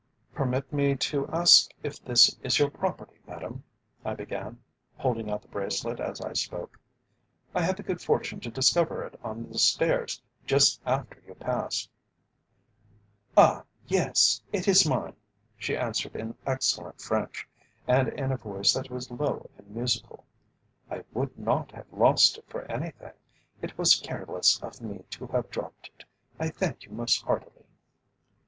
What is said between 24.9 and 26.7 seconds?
to have dropped it. I